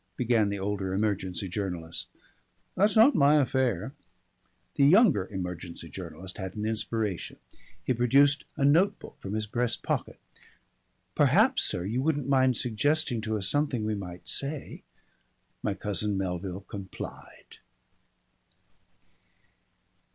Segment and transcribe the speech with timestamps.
[0.17, 2.07] began the older emergency journalist.
[2.73, 3.93] "That's not my affair."
[4.73, 7.37] The younger emergency journalist had an inspiration.
[7.83, 10.17] He produced a note book from his breast pocket.
[11.13, 14.81] "Perhaps, sir, you wouldn't mind suggesting to us something we might say"
[15.61, 17.57] My cousin Melville complied.